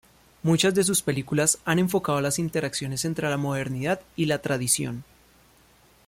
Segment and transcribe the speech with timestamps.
[0.41, 5.03] Muchas de sus películas han enfocado las interacciones entre la modernidad y la tradición.